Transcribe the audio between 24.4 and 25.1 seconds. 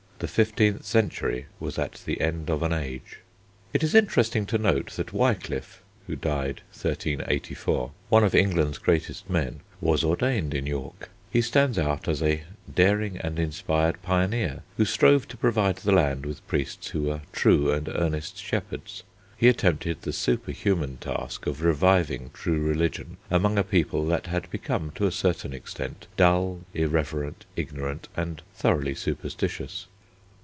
become to